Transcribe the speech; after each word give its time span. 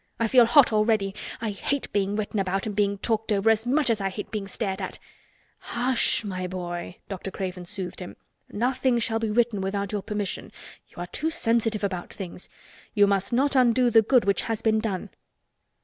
I 0.19 0.27
feel 0.27 0.47
hot 0.47 0.73
already. 0.73 1.13
I 1.41 1.51
hate 1.51 1.93
being 1.93 2.15
written 2.15 2.39
about 2.39 2.65
and 2.65 2.75
being 2.75 2.97
talked 2.97 3.31
over 3.31 3.51
as 3.51 3.67
much 3.67 3.87
as 3.91 4.01
I 4.01 4.09
hate 4.09 4.31
being 4.31 4.47
stared 4.47 4.81
at!" 4.81 4.97
"Hush 5.59 6.21
h! 6.21 6.25
my 6.25 6.47
boy," 6.47 6.97
Dr. 7.07 7.29
Craven 7.29 7.65
soothed 7.65 7.99
him. 7.99 8.15
"Nothing 8.49 8.97
shall 8.97 9.19
be 9.19 9.29
written 9.29 9.61
without 9.61 9.91
your 9.91 10.01
permission. 10.01 10.51
You 10.87 10.97
are 10.97 11.05
too 11.11 11.29
sensitive 11.29 11.83
about 11.83 12.11
things. 12.11 12.49
You 12.95 13.05
must 13.05 13.31
not 13.31 13.55
undo 13.55 13.91
the 13.91 14.01
good 14.01 14.25
which 14.25 14.41
has 14.41 14.63
been 14.63 14.79
done." 14.79 15.11